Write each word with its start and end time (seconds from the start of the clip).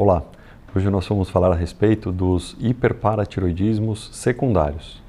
Olá, 0.00 0.22
hoje 0.72 0.88
nós 0.90 1.08
vamos 1.08 1.28
falar 1.28 1.50
a 1.50 1.56
respeito 1.56 2.12
dos 2.12 2.56
hiperparatiroidismos 2.60 4.10
secundários. 4.12 5.02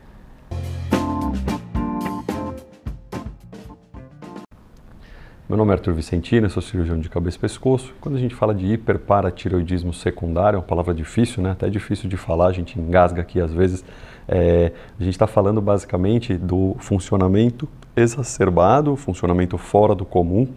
Meu 5.47 5.55
nome 5.55 5.69
é 5.69 5.73
Arthur 5.75 5.93
Vicentino, 5.93 6.49
sou 6.49 6.63
cirurgião 6.63 6.99
de 6.99 7.07
cabeça 7.07 7.37
e 7.37 7.39
pescoço. 7.39 7.93
Quando 8.01 8.15
a 8.15 8.19
gente 8.19 8.33
fala 8.33 8.55
de 8.55 8.65
hiperparatiroidismo 8.65 9.93
secundário, 9.93 10.57
é 10.57 10.59
uma 10.59 10.65
palavra 10.65 10.91
difícil, 10.91 11.43
né? 11.43 11.51
até 11.51 11.69
difícil 11.69 12.09
de 12.09 12.17
falar, 12.17 12.47
a 12.47 12.51
gente 12.51 12.79
engasga 12.79 13.21
aqui 13.21 13.39
às 13.39 13.53
vezes. 13.53 13.85
É, 14.27 14.71
a 14.99 15.03
gente 15.03 15.13
está 15.13 15.27
falando 15.27 15.61
basicamente 15.61 16.33
do 16.33 16.75
funcionamento 16.79 17.69
exacerbado, 17.95 18.95
funcionamento 18.95 19.55
fora 19.55 19.93
do 19.93 20.03
comum 20.03 20.47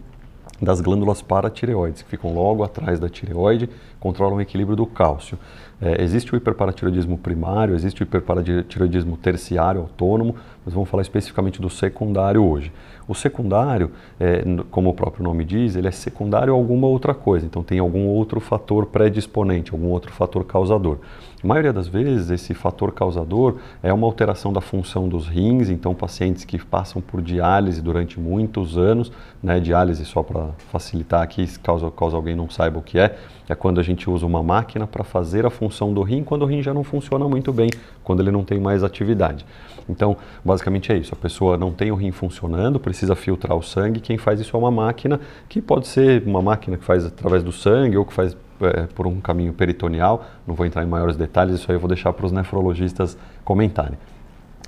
das 0.63 0.81
glândulas 0.81 1.21
paratireoides, 1.21 2.01
que 2.01 2.09
ficam 2.09 2.33
logo 2.33 2.63
atrás 2.63 2.99
da 2.99 3.09
tireoide, 3.09 3.69
controlam 4.03 4.35
o 4.35 4.41
equilíbrio 4.41 4.75
do 4.75 4.85
cálcio. 4.85 5.39
É, 5.81 6.03
existe 6.03 6.33
o 6.33 6.37
hiperparatiroidismo 6.37 7.17
primário, 7.17 7.73
existe 7.73 8.01
o 8.01 8.03
hiperparatiroidismo 8.03 9.15
terciário 9.15 9.79
autônomo, 9.79 10.35
mas 10.65 10.73
vamos 10.73 10.89
falar 10.89 11.01
especificamente 11.03 11.61
do 11.61 11.69
secundário 11.69 12.43
hoje. 12.43 12.71
O 13.07 13.13
secundário, 13.13 13.91
é, 14.19 14.43
como 14.71 14.89
o 14.89 14.93
próprio 14.93 15.23
nome 15.23 15.43
diz, 15.43 15.75
ele 15.75 15.87
é 15.87 15.91
secundário 15.91 16.53
a 16.53 16.55
alguma 16.55 16.87
outra 16.87 17.13
coisa, 17.13 17.45
então 17.45 17.63
tem 17.63 17.79
algum 17.79 18.07
outro 18.07 18.39
fator 18.39 18.85
predisponente, 18.85 19.71
algum 19.71 19.87
outro 19.87 20.11
fator 20.11 20.45
causador. 20.45 20.99
A 21.43 21.47
maioria 21.47 21.73
das 21.73 21.89
vezes, 21.89 22.29
esse 22.29 22.53
fator 22.53 22.93
causador 22.93 23.57
é 23.81 23.91
uma 23.91 24.07
alteração 24.07 24.53
da 24.53 24.61
função 24.61 25.09
dos 25.09 25.27
rins, 25.27 25.69
então 25.69 25.93
pacientes 25.93 26.45
que 26.45 26.57
passam 26.63 27.01
por 27.01 27.21
diálise 27.21 27.81
durante 27.81 28.17
muitos 28.17 28.77
anos, 28.77 29.11
né, 29.41 29.59
diálise 29.59 30.05
só 30.05 30.23
para 30.23 30.51
facilitar 30.71 31.21
aqui, 31.21 31.45
caso, 31.59 31.91
caso 31.91 32.15
alguém 32.15 32.33
não 32.33 32.49
saiba 32.49 32.79
o 32.79 32.81
que 32.81 32.97
é, 32.97 33.17
é 33.49 33.55
quando 33.55 33.81
a 33.81 33.83
gente 33.83 33.92
usa 34.09 34.25
uma 34.25 34.41
máquina 34.41 34.87
para 34.87 35.03
fazer 35.03 35.45
a 35.45 35.49
função 35.49 35.93
do 35.93 36.01
rim 36.01 36.23
quando 36.23 36.43
o 36.43 36.45
rim 36.45 36.61
já 36.61 36.73
não 36.73 36.83
funciona 36.83 37.27
muito 37.27 37.53
bem, 37.53 37.69
quando 38.03 38.21
ele 38.21 38.31
não 38.31 38.43
tem 38.43 38.59
mais 38.59 38.83
atividade. 38.83 39.45
Então, 39.87 40.17
basicamente 40.43 40.91
é 40.91 40.97
isso, 40.97 41.13
a 41.13 41.17
pessoa 41.17 41.57
não 41.57 41.71
tem 41.71 41.91
o 41.91 41.95
rim 41.95 42.11
funcionando, 42.11 42.79
precisa 42.79 43.15
filtrar 43.15 43.57
o 43.57 43.61
sangue, 43.61 43.99
quem 43.99 44.17
faz 44.17 44.39
isso 44.39 44.55
é 44.55 44.59
uma 44.59 44.71
máquina, 44.71 45.19
que 45.47 45.61
pode 45.61 45.87
ser 45.87 46.23
uma 46.25 46.41
máquina 46.41 46.77
que 46.77 46.85
faz 46.85 47.05
através 47.05 47.43
do 47.43 47.51
sangue 47.51 47.97
ou 47.97 48.05
que 48.05 48.13
faz 48.13 48.35
é, 48.61 48.87
por 48.95 49.07
um 49.07 49.19
caminho 49.19 49.53
peritoneal, 49.53 50.25
não 50.47 50.55
vou 50.55 50.65
entrar 50.65 50.83
em 50.83 50.87
maiores 50.87 51.17
detalhes, 51.17 51.55
isso 51.55 51.69
aí 51.69 51.75
eu 51.75 51.79
vou 51.79 51.89
deixar 51.89 52.13
para 52.13 52.25
os 52.25 52.31
nefrologistas 52.31 53.17
comentarem. 53.43 53.97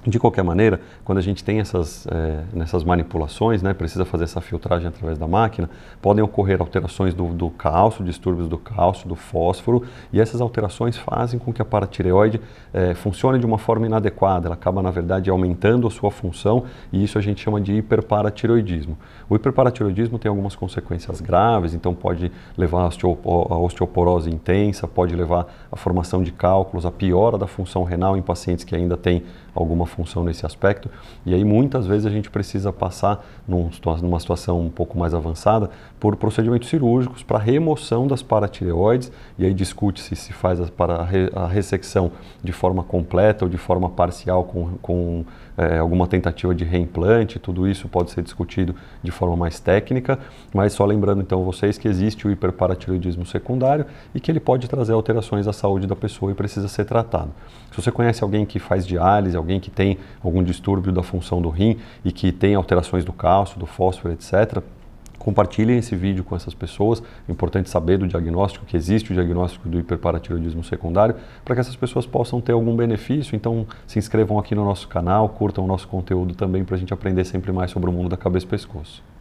De 0.07 0.19
qualquer 0.19 0.43
maneira, 0.43 0.79
quando 1.03 1.17
a 1.17 1.21
gente 1.21 1.43
tem 1.43 1.59
essas, 1.59 2.05
é, 2.07 2.43
nessas 2.53 2.83
manipulações, 2.83 3.63
né, 3.63 3.73
precisa 3.73 4.05
fazer 4.05 4.25
essa 4.25 4.39
filtragem 4.39 4.87
através 4.87 5.17
da 5.17 5.27
máquina, 5.27 5.67
podem 5.99 6.23
ocorrer 6.23 6.61
alterações 6.61 7.11
do, 7.15 7.29
do 7.29 7.49
cálcio, 7.49 8.05
distúrbios 8.05 8.47
do 8.47 8.57
cálcio, 8.57 9.09
do 9.09 9.15
fósforo, 9.15 9.83
e 10.13 10.21
essas 10.21 10.41
alterações 10.41 10.95
fazem 10.95 11.39
com 11.39 11.51
que 11.51 11.59
a 11.59 11.65
paratireoide 11.65 12.39
é, 12.71 12.93
funcione 12.93 13.39
de 13.39 13.47
uma 13.47 13.57
forma 13.57 13.87
inadequada. 13.87 14.47
Ela 14.47 14.53
acaba, 14.53 14.79
na 14.83 14.91
verdade, 14.91 15.31
aumentando 15.31 15.87
a 15.87 15.89
sua 15.89 16.11
função, 16.11 16.65
e 16.93 17.03
isso 17.03 17.17
a 17.17 17.21
gente 17.21 17.41
chama 17.41 17.59
de 17.59 17.73
hiperparatiroidismo. 17.73 18.95
O 19.27 19.35
hiperparatiroidismo 19.35 20.19
tem 20.19 20.29
algumas 20.29 20.55
consequências 20.55 21.19
graves, 21.19 21.73
então 21.73 21.95
pode 21.95 22.31
levar 22.55 22.83
a 22.83 23.57
osteoporose 23.57 24.29
intensa, 24.29 24.87
pode 24.87 25.15
levar 25.15 25.47
à 25.71 25.75
formação 25.75 26.21
de 26.21 26.31
cálculos, 26.31 26.85
a 26.85 26.91
piora 26.91 27.39
da 27.39 27.47
função 27.47 27.83
renal 27.83 28.15
em 28.15 28.21
pacientes 28.21 28.63
que 28.63 28.75
ainda 28.75 28.95
têm 28.95 29.23
alguma 29.55 29.85
função 29.95 30.23
nesse 30.23 30.45
aspecto. 30.45 30.89
E 31.25 31.33
aí 31.33 31.43
muitas 31.43 31.87
vezes 31.87 32.05
a 32.05 32.09
gente 32.09 32.29
precisa 32.29 32.71
passar 32.71 33.25
num, 33.47 33.69
numa 34.01 34.19
situação 34.19 34.59
um 34.59 34.69
pouco 34.69 34.97
mais 34.97 35.13
avançada 35.13 35.69
por 35.99 36.15
procedimentos 36.15 36.69
cirúrgicos 36.69 37.23
para 37.23 37.39
remoção 37.39 38.07
das 38.07 38.21
paratireoides 38.21 39.11
e 39.39 39.45
aí 39.45 39.53
discute-se 39.53 40.15
se 40.15 40.33
faz 40.33 40.59
a, 40.59 40.65
para 40.65 41.07
a 41.35 41.47
ressecção 41.47 42.11
de 42.43 42.51
forma 42.51 42.83
completa 42.83 43.45
ou 43.45 43.49
de 43.49 43.57
forma 43.57 43.89
parcial 43.89 44.43
com, 44.43 44.77
com 44.81 45.25
é, 45.57 45.77
alguma 45.77 46.05
tentativa 46.05 46.53
de 46.53 46.65
reimplante, 46.65 47.39
tudo 47.39 47.67
isso 47.67 47.87
pode 47.87 48.11
ser 48.11 48.21
discutido 48.21 48.75
de 49.01 49.11
forma 49.11 49.35
mais 49.35 49.59
técnica, 49.59 50.19
mas 50.53 50.73
só 50.73 50.85
lembrando 50.85 51.21
então 51.21 51.43
vocês 51.43 51.77
que 51.77 51.87
existe 51.87 52.27
o 52.27 52.31
hiperparatiroidismo 52.31 53.25
secundário 53.25 53.85
e 54.13 54.19
que 54.19 54.29
ele 54.29 54.39
pode 54.39 54.67
trazer 54.67 54.93
alterações 54.93 55.47
à 55.47 55.53
saúde 55.53 55.87
da 55.87 55.95
pessoa 55.95 56.31
e 56.31 56.35
precisa 56.35 56.67
ser 56.67 56.85
tratado. 56.85 57.31
Se 57.71 57.81
você 57.81 57.91
conhece 57.91 58.23
alguém 58.23 58.45
que 58.45 58.59
faz 58.59 58.85
diálise, 58.85 59.35
alguém 59.35 59.59
que 59.59 59.71
tem 59.85 59.97
algum 60.23 60.43
distúrbio 60.43 60.91
da 60.91 61.03
função 61.03 61.39
do 61.41 61.49
rim 61.49 61.77
e 62.03 62.11
que 62.11 62.31
tem 62.31 62.55
alterações 62.55 63.05
do 63.05 63.13
cálcio, 63.13 63.59
do 63.59 63.67
fósforo, 63.67 64.13
etc., 64.13 64.63
compartilhem 65.19 65.79
esse 65.79 65.95
vídeo 65.95 66.23
com 66.23 66.35
essas 66.35 66.53
pessoas. 66.53 67.01
É 67.27 67.31
importante 67.31 67.69
saber 67.69 67.97
do 67.97 68.07
diagnóstico, 68.07 68.65
que 68.65 68.77
existe 68.77 69.11
o 69.11 69.13
diagnóstico 69.15 69.67
do 69.67 69.79
hiperparatiroidismo 69.79 70.63
secundário, 70.63 71.15
para 71.43 71.55
que 71.55 71.61
essas 71.61 71.75
pessoas 71.75 72.05
possam 72.05 72.39
ter 72.41 72.51
algum 72.51 72.75
benefício. 72.75 73.35
Então, 73.35 73.65
se 73.87 73.97
inscrevam 73.97 74.37
aqui 74.37 74.53
no 74.53 74.63
nosso 74.63 74.87
canal, 74.87 75.29
curtam 75.29 75.63
o 75.63 75.67
nosso 75.67 75.87
conteúdo 75.87 76.35
também 76.35 76.63
para 76.63 76.75
a 76.75 76.77
gente 76.77 76.93
aprender 76.93 77.23
sempre 77.25 77.51
mais 77.51 77.71
sobre 77.71 77.89
o 77.89 77.93
mundo 77.93 78.09
da 78.09 78.17
cabeça 78.17 78.45
e 78.45 78.49
pescoço. 78.49 79.14